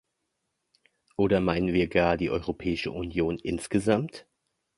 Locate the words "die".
2.17-2.31